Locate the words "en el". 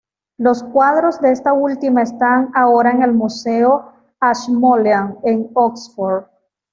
2.89-3.11